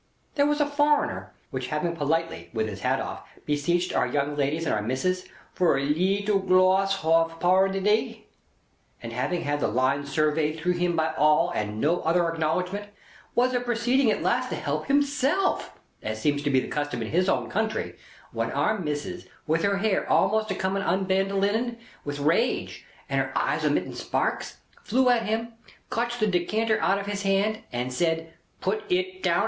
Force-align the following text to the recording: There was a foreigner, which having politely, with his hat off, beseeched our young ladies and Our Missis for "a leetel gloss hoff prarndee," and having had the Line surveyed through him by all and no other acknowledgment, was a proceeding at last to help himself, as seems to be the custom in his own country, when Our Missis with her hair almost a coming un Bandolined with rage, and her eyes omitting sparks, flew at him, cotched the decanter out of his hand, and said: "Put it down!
There 0.33 0.47
was 0.47 0.59
a 0.59 0.65
foreigner, 0.65 1.31
which 1.51 1.67
having 1.67 1.95
politely, 1.95 2.49
with 2.55 2.67
his 2.67 2.79
hat 2.79 2.99
off, 2.99 3.21
beseeched 3.45 3.93
our 3.93 4.07
young 4.07 4.35
ladies 4.35 4.65
and 4.65 4.73
Our 4.73 4.81
Missis 4.81 5.25
for 5.53 5.77
"a 5.77 5.83
leetel 5.85 6.39
gloss 6.39 6.95
hoff 7.01 7.39
prarndee," 7.39 8.23
and 9.03 9.13
having 9.13 9.41
had 9.43 9.59
the 9.59 9.67
Line 9.67 10.07
surveyed 10.07 10.59
through 10.59 10.71
him 10.73 10.95
by 10.95 11.13
all 11.13 11.51
and 11.51 11.79
no 11.79 12.01
other 12.01 12.27
acknowledgment, 12.27 12.89
was 13.35 13.53
a 13.53 13.59
proceeding 13.59 14.09
at 14.09 14.23
last 14.23 14.49
to 14.49 14.55
help 14.55 14.87
himself, 14.87 15.77
as 16.01 16.19
seems 16.19 16.41
to 16.41 16.49
be 16.49 16.59
the 16.59 16.67
custom 16.67 17.03
in 17.03 17.09
his 17.11 17.29
own 17.29 17.47
country, 17.47 17.95
when 18.31 18.49
Our 18.49 18.79
Missis 18.79 19.25
with 19.45 19.61
her 19.61 19.77
hair 19.77 20.09
almost 20.09 20.49
a 20.49 20.55
coming 20.55 20.81
un 20.81 21.05
Bandolined 21.05 21.77
with 22.03 22.17
rage, 22.17 22.85
and 23.07 23.21
her 23.21 23.31
eyes 23.37 23.63
omitting 23.63 23.93
sparks, 23.93 24.57
flew 24.81 25.09
at 25.09 25.27
him, 25.27 25.53
cotched 25.91 26.19
the 26.19 26.25
decanter 26.25 26.81
out 26.81 26.97
of 26.97 27.05
his 27.05 27.21
hand, 27.21 27.59
and 27.71 27.93
said: 27.93 28.33
"Put 28.61 28.83
it 28.91 29.21
down! 29.21 29.39